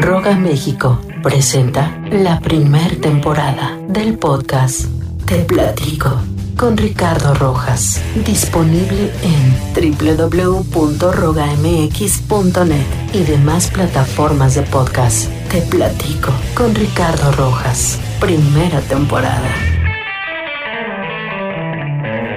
Roga 0.00 0.36
México 0.36 1.00
presenta 1.22 2.00
la 2.10 2.40
primer 2.40 2.98
temporada 3.00 3.78
del 3.88 4.16
podcast 4.16 4.86
Te 5.26 5.44
Platico 5.44 6.16
con 6.56 6.76
Ricardo 6.76 7.34
Rojas, 7.34 8.00
disponible 8.24 9.10
en 9.22 9.96
www.rogamx.net 9.96 12.86
y 13.12 13.24
demás 13.24 13.68
plataformas 13.70 14.54
de 14.54 14.62
podcast. 14.62 15.28
Te 15.50 15.60
Platico 15.62 16.32
con 16.54 16.72
Ricardo 16.74 17.32
Rojas, 17.32 17.98
primera 18.20 18.80
temporada. 18.82 19.50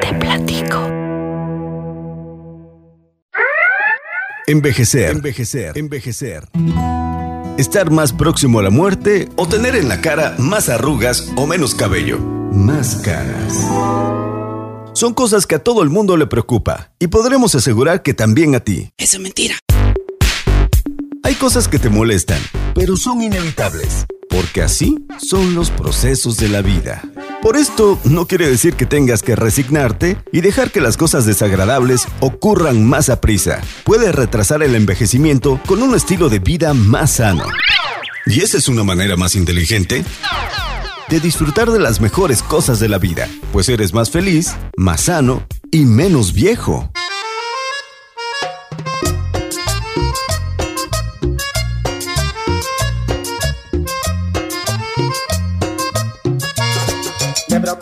Te 0.00 0.14
Platico. 0.14 0.88
Envejecer, 4.46 5.10
envejecer, 5.10 5.76
envejecer. 5.76 6.48
Estar 7.62 7.92
más 7.92 8.12
próximo 8.12 8.58
a 8.58 8.62
la 8.64 8.70
muerte 8.70 9.28
o 9.36 9.46
tener 9.46 9.76
en 9.76 9.88
la 9.88 10.00
cara 10.00 10.34
más 10.36 10.68
arrugas 10.68 11.30
o 11.36 11.46
menos 11.46 11.76
cabello. 11.76 12.18
Más 12.18 12.96
caras. 12.96 13.54
Son 14.94 15.14
cosas 15.14 15.46
que 15.46 15.54
a 15.54 15.58
todo 15.60 15.84
el 15.84 15.88
mundo 15.88 16.16
le 16.16 16.26
preocupa 16.26 16.90
y 16.98 17.06
podremos 17.06 17.54
asegurar 17.54 18.02
que 18.02 18.14
también 18.14 18.56
a 18.56 18.60
ti. 18.64 18.90
Eso 18.98 19.18
es 19.18 19.22
mentira. 19.22 19.54
Hay 21.22 21.36
cosas 21.36 21.68
que 21.68 21.78
te 21.78 21.88
molestan, 21.88 22.40
pero 22.74 22.96
son 22.96 23.22
inevitables, 23.22 24.06
porque 24.28 24.62
así 24.62 24.96
son 25.18 25.54
los 25.54 25.70
procesos 25.70 26.38
de 26.38 26.48
la 26.48 26.62
vida. 26.62 27.00
Por 27.42 27.56
esto 27.56 27.98
no 28.04 28.28
quiere 28.28 28.48
decir 28.48 28.74
que 28.74 28.86
tengas 28.86 29.20
que 29.20 29.34
resignarte 29.34 30.16
y 30.30 30.42
dejar 30.42 30.70
que 30.70 30.80
las 30.80 30.96
cosas 30.96 31.26
desagradables 31.26 32.06
ocurran 32.20 32.84
más 32.84 33.08
a 33.08 33.20
prisa. 33.20 33.60
Puedes 33.82 34.14
retrasar 34.14 34.62
el 34.62 34.76
envejecimiento 34.76 35.60
con 35.66 35.82
un 35.82 35.96
estilo 35.96 36.28
de 36.28 36.38
vida 36.38 36.72
más 36.72 37.14
sano. 37.14 37.42
¿Y 38.26 38.42
esa 38.42 38.58
es 38.58 38.68
una 38.68 38.84
manera 38.84 39.16
más 39.16 39.34
inteligente? 39.34 40.04
De 41.08 41.18
disfrutar 41.18 41.72
de 41.72 41.80
las 41.80 42.00
mejores 42.00 42.44
cosas 42.44 42.78
de 42.78 42.88
la 42.88 42.98
vida, 42.98 43.28
pues 43.52 43.68
eres 43.68 43.92
más 43.92 44.12
feliz, 44.12 44.52
más 44.76 45.02
sano 45.02 45.44
y 45.72 45.84
menos 45.84 46.32
viejo. 46.32 46.92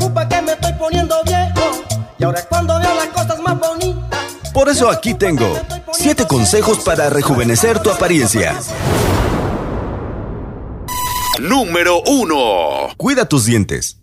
Preocupa 0.00 0.28
que 0.28 0.42
me 0.42 0.52
estoy 0.52 0.72
poniendo 0.74 1.14
viejo 1.24 1.84
y 2.18 2.24
ahora 2.24 2.40
es 2.40 2.46
cuando 2.46 2.78
veo 2.78 2.94
las 2.94 3.08
cosas 3.08 3.38
más 3.40 3.58
bonitas. 3.58 4.20
Por 4.54 4.68
eso 4.68 4.90
aquí 4.90 5.14
tengo 5.14 5.46
7 5.92 6.26
consejos 6.26 6.78
para 6.80 7.10
rejuvenecer 7.10 7.80
tu 7.80 7.90
apariencia. 7.90 8.58
Número 11.40 12.02
1. 12.06 12.94
Cuida 12.96 13.26
tus 13.26 13.44
dientes. 13.44 13.98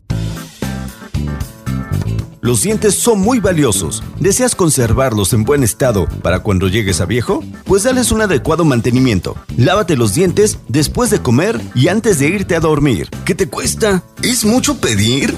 Los 2.39 2.61
dientes 2.61 2.97
son 2.97 3.19
muy 3.19 3.39
valiosos. 3.39 4.03
¿Deseas 4.19 4.55
conservarlos 4.55 5.33
en 5.33 5.43
buen 5.43 5.63
estado 5.63 6.07
para 6.21 6.39
cuando 6.39 6.69
llegues 6.69 7.01
a 7.01 7.05
viejo? 7.05 7.43
Pues 7.65 7.83
dales 7.83 8.11
un 8.11 8.21
adecuado 8.21 8.63
mantenimiento. 8.63 9.35
Lávate 9.57 9.97
los 9.97 10.13
dientes 10.13 10.59
después 10.69 11.09
de 11.09 11.19
comer 11.19 11.59
y 11.75 11.89
antes 11.89 12.19
de 12.19 12.27
irte 12.27 12.55
a 12.55 12.61
dormir. 12.61 13.09
¿Qué 13.25 13.35
te 13.35 13.49
cuesta? 13.49 14.01
¿Es 14.23 14.45
mucho 14.45 14.79
pedir? 14.79 15.35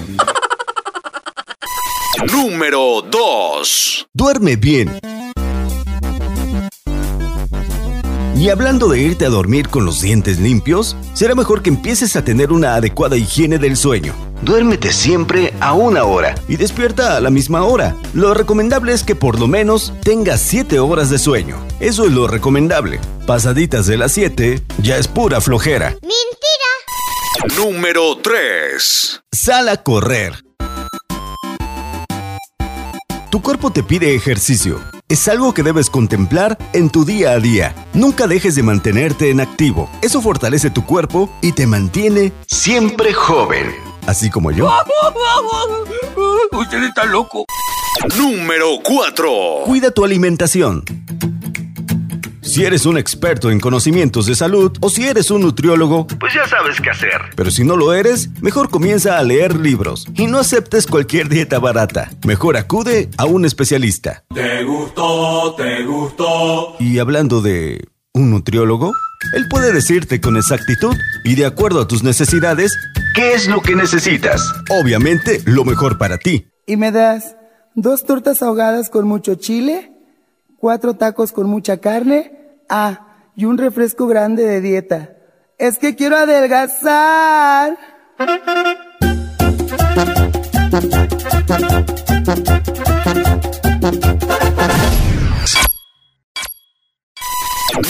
Número 2.27 3.01
2. 3.01 4.07
Duerme 4.13 4.57
bien. 4.57 4.99
Y 8.35 8.49
hablando 8.49 8.89
de 8.89 8.99
irte 8.99 9.25
a 9.25 9.29
dormir 9.29 9.69
con 9.69 9.85
los 9.85 10.01
dientes 10.01 10.39
limpios, 10.39 10.97
será 11.13 11.33
mejor 11.33 11.61
que 11.61 11.69
empieces 11.69 12.17
a 12.17 12.23
tener 12.23 12.51
una 12.51 12.75
adecuada 12.75 13.15
higiene 13.15 13.57
del 13.57 13.77
sueño. 13.77 14.13
Duérmete 14.41 14.91
siempre 14.91 15.53
a 15.61 15.73
una 15.73 16.03
hora 16.03 16.35
y 16.49 16.57
despierta 16.57 17.15
a 17.15 17.21
la 17.21 17.29
misma 17.29 17.63
hora. 17.63 17.95
Lo 18.13 18.33
recomendable 18.33 18.91
es 18.93 19.03
que 19.03 19.15
por 19.15 19.39
lo 19.39 19.47
menos 19.47 19.93
tengas 20.03 20.41
7 20.41 20.79
horas 20.79 21.09
de 21.09 21.19
sueño. 21.19 21.57
Eso 21.79 22.05
es 22.05 22.11
lo 22.11 22.27
recomendable. 22.27 22.99
Pasaditas 23.27 23.87
de 23.87 23.97
las 23.97 24.11
7 24.11 24.61
ya 24.81 24.97
es 24.97 25.07
pura 25.07 25.39
flojera. 25.39 25.95
Número 27.57 28.17
3. 28.17 29.21
Sal 29.31 29.69
a 29.69 29.77
correr. 29.83 30.48
Tu 33.29 33.43
cuerpo 33.43 33.69
te 33.71 33.83
pide 33.83 34.15
ejercicio. 34.15 34.79
Es 35.07 35.27
algo 35.27 35.53
que 35.53 35.61
debes 35.61 35.91
contemplar 35.91 36.57
en 36.73 36.89
tu 36.89 37.05
día 37.05 37.33
a 37.33 37.39
día. 37.39 37.75
Nunca 37.93 38.25
dejes 38.25 38.55
de 38.55 38.63
mantenerte 38.63 39.29
en 39.29 39.39
activo. 39.39 39.87
Eso 40.01 40.19
fortalece 40.19 40.71
tu 40.71 40.83
cuerpo 40.83 41.29
y 41.39 41.51
te 41.51 41.67
mantiene 41.67 42.33
siempre 42.47 43.13
joven. 43.13 43.67
Así 44.07 44.31
como 44.31 44.49
yo. 44.49 44.67
Usted 46.53 46.83
está 46.83 47.05
loco. 47.05 47.45
Número 48.17 48.79
4. 48.83 49.31
Cuida 49.63 49.91
tu 49.91 50.03
alimentación. 50.03 50.83
Si 52.49 52.65
eres 52.65 52.87
un 52.87 52.97
experto 52.97 53.51
en 53.51 53.59
conocimientos 53.59 54.25
de 54.25 54.33
salud 54.33 54.75
o 54.81 54.89
si 54.89 55.05
eres 55.05 55.29
un 55.29 55.41
nutriólogo, 55.41 56.07
pues 56.07 56.33
ya 56.33 56.47
sabes 56.47 56.81
qué 56.81 56.89
hacer. 56.89 57.21
Pero 57.35 57.51
si 57.51 57.63
no 57.63 57.77
lo 57.77 57.93
eres, 57.93 58.29
mejor 58.41 58.71
comienza 58.71 59.19
a 59.19 59.23
leer 59.23 59.55
libros 59.55 60.07
y 60.15 60.25
no 60.25 60.39
aceptes 60.39 60.87
cualquier 60.87 61.29
dieta 61.29 61.59
barata. 61.59 62.09
Mejor 62.25 62.57
acude 62.57 63.07
a 63.17 63.25
un 63.25 63.45
especialista. 63.45 64.23
Te 64.33 64.63
gustó, 64.63 65.53
te 65.57 65.83
gustó. 65.83 66.75
Y 66.79 66.97
hablando 66.97 67.41
de 67.41 67.87
un 68.13 68.31
nutriólogo, 68.31 68.93
él 69.35 69.45
puede 69.47 69.71
decirte 69.71 70.19
con 70.19 70.35
exactitud 70.35 70.95
y 71.23 71.35
de 71.35 71.45
acuerdo 71.45 71.81
a 71.81 71.87
tus 71.87 72.01
necesidades 72.01 72.75
qué 73.13 73.35
es 73.35 73.47
lo 73.47 73.61
que 73.61 73.75
necesitas. 73.75 74.51
Obviamente, 74.71 75.39
lo 75.45 75.65
mejor 75.65 75.99
para 75.99 76.17
ti. 76.17 76.47
¿Y 76.65 76.77
me 76.77 76.91
das 76.91 77.35
dos 77.75 78.05
tortas 78.05 78.41
ahogadas 78.41 78.89
con 78.89 79.07
mucho 79.07 79.35
chile? 79.35 79.91
¿Cuatro 80.57 80.95
tacos 80.95 81.31
con 81.31 81.47
mucha 81.47 81.77
carne? 81.77 82.38
Ah, 82.69 83.31
y 83.35 83.45
un 83.45 83.57
refresco 83.57 84.05
grande 84.05 84.43
de 84.43 84.61
dieta. 84.61 85.15
Es 85.57 85.79
que 85.79 85.95
quiero 85.95 86.15
adelgazar. 86.15 87.77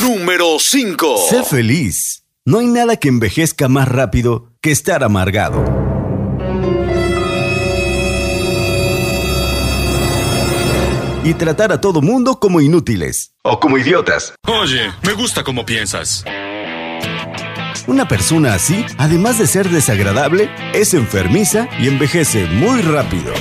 Número 0.01 0.57
5. 0.59 1.18
Sé 1.29 1.44
feliz. 1.44 2.23
No 2.45 2.59
hay 2.59 2.68
nada 2.68 2.95
que 2.95 3.09
envejezca 3.09 3.68
más 3.68 3.88
rápido 3.89 4.53
que 4.62 4.72
estar 4.72 5.03
amargado. 5.03 5.78
Y 11.29 11.35
tratar 11.35 11.72
a 11.72 11.79
todo 11.79 12.01
mundo 12.01 12.40
como 12.40 12.59
inútiles. 12.59 13.35
O 13.44 13.59
como 13.59 13.78
idiotas. 13.78 14.34
Oye, 14.47 14.91
me 15.03 15.13
gusta 15.13 15.44
cómo 15.44 15.63
piensas. 15.63 16.25
Una 17.85 18.07
persona 18.07 18.56
así, 18.56 18.84
además 18.97 19.38
de 19.38 19.45
ser 19.45 19.69
desagradable, 19.69 20.50
es 20.73 20.95
enfermiza 20.95 21.69
y 21.78 21.88
envejece 21.88 22.45
muy 22.45 22.81
rápido. 22.81 23.31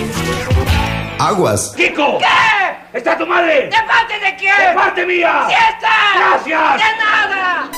Aguas. 1.19 1.73
¡Kiko! 1.79 2.19
¿Qué? 2.19 2.99
¿Está 2.99 3.17
tu 3.17 3.27
madre? 3.27 3.71
¿De 3.71 3.87
parte 3.87 4.21
de 4.23 4.37
quién? 4.37 4.69
¡De 4.69 4.75
parte 4.75 5.07
mía! 5.07 5.47
¡Sí 5.49 5.55
está! 5.55 6.45
¡Gracias! 6.45 6.75
¡De 6.75 6.99
nada! 7.03 7.71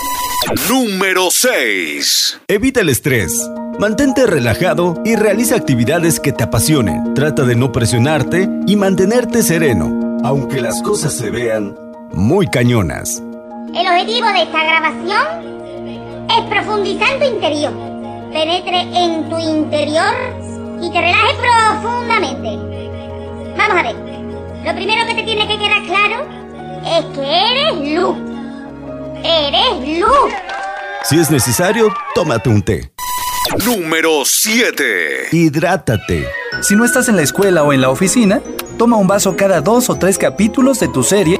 Número 0.69 1.31
6. 1.31 2.41
Evita 2.49 2.81
el 2.81 2.89
estrés. 2.89 3.49
Mantente 3.81 4.27
relajado 4.27 5.01
y 5.07 5.17
realiza 5.17 5.57
actividades 5.57 6.21
que 6.21 6.35
te 6.35 6.45
apasionen. 6.45 7.15
Trata 7.15 7.45
de 7.45 7.57
no 7.57 7.73
presionarte 7.73 8.47
y 8.67 8.77
mantenerte 8.77 9.43
sereno, 9.43 10.21
aunque 10.23 10.61
las 10.61 10.83
cosas 10.83 11.15
se 11.15 11.31
vean 11.31 11.79
muy 12.13 12.47
cañonas. 12.47 13.23
El 13.75 13.87
objetivo 13.87 14.27
de 14.35 14.43
esta 14.43 14.65
grabación 14.65 16.29
es 16.29 16.51
profundizar 16.51 17.19
tu 17.21 17.25
interior, 17.25 17.73
penetre 18.31 18.81
en 18.83 19.31
tu 19.31 19.39
interior 19.39 20.15
y 20.83 20.93
te 20.93 21.01
relaje 21.01 21.35
profundamente. 21.41 22.59
Vamos 23.57 23.79
a 23.79 23.83
ver, 23.83 23.97
lo 24.63 24.75
primero 24.75 25.07
que 25.07 25.15
te 25.15 25.23
tiene 25.23 25.49
que 25.49 25.59
quedar 25.59 25.83
claro 25.85 26.27
es 26.85 27.05
que 27.17 27.51
eres 27.51 27.95
luz. 27.99 28.17
Eres 29.25 30.01
luz. 30.01 30.35
Si 31.05 31.19
es 31.19 31.31
necesario, 31.31 31.91
tómate 32.15 32.51
un 32.51 32.61
té. 32.61 32.90
Número 33.49 34.25
7. 34.25 35.29
Hidrátate. 35.33 36.27
Si 36.63 36.77
no 36.77 36.85
estás 36.85 37.09
en 37.09 37.17
la 37.17 37.23
escuela 37.23 37.65
o 37.65 37.73
en 37.73 37.81
la 37.81 37.89
oficina, 37.89 38.41
toma 38.79 38.97
un 38.97 39.07
vaso 39.09 39.35
cada 39.37 39.61
dos 39.61 39.91
o 39.91 39.97
tres 39.97 40.19
capítulos 40.19 40.79
de 40.79 40.89
tu 40.89 41.03
serie 41.03 41.39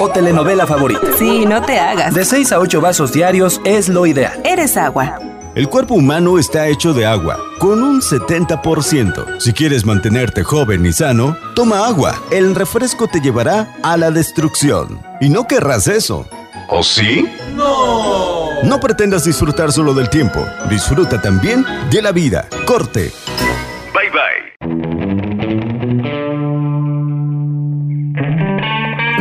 o 0.00 0.08
telenovela 0.08 0.66
favorita. 0.66 1.06
Sí, 1.18 1.44
no 1.46 1.62
te 1.62 1.78
hagas. 1.78 2.12
De 2.14 2.24
6 2.24 2.50
a 2.52 2.58
8 2.58 2.80
vasos 2.80 3.12
diarios 3.12 3.60
es 3.64 3.88
lo 3.88 4.06
ideal. 4.06 4.40
Eres 4.44 4.76
agua. 4.76 5.20
El 5.54 5.68
cuerpo 5.68 5.94
humano 5.94 6.40
está 6.40 6.66
hecho 6.66 6.92
de 6.92 7.06
agua, 7.06 7.38
con 7.60 7.80
un 7.84 8.00
70%. 8.00 9.38
Si 9.40 9.52
quieres 9.52 9.84
mantenerte 9.84 10.42
joven 10.42 10.84
y 10.84 10.92
sano, 10.92 11.36
toma 11.54 11.86
agua. 11.86 12.20
El 12.32 12.56
refresco 12.56 13.06
te 13.06 13.20
llevará 13.20 13.76
a 13.84 13.96
la 13.96 14.10
destrucción. 14.10 15.00
Y 15.20 15.28
no 15.28 15.46
querrás 15.46 15.86
eso. 15.86 16.26
¿O 16.68 16.82
sí? 16.82 17.24
¡No! 17.54 18.33
No 18.64 18.80
pretendas 18.80 19.24
disfrutar 19.24 19.70
solo 19.72 19.92
del 19.92 20.08
tiempo, 20.08 20.40
disfruta 20.70 21.20
también 21.20 21.66
de 21.90 22.00
la 22.00 22.12
vida. 22.12 22.48
Corte. 22.66 23.12
Bye 23.92 24.10
bye. 24.10 24.54